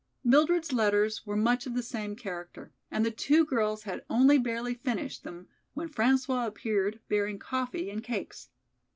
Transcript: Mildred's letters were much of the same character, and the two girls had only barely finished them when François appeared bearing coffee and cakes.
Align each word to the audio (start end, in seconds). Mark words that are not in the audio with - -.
Mildred's 0.23 0.73
letters 0.73 1.27
were 1.27 1.35
much 1.35 1.67
of 1.67 1.75
the 1.75 1.83
same 1.83 2.15
character, 2.15 2.71
and 2.89 3.05
the 3.05 3.11
two 3.11 3.45
girls 3.45 3.83
had 3.83 4.03
only 4.09 4.39
barely 4.39 4.73
finished 4.73 5.23
them 5.23 5.47
when 5.75 5.89
François 5.89 6.47
appeared 6.47 6.99
bearing 7.07 7.37
coffee 7.37 7.91
and 7.91 8.03
cakes. 8.03 8.49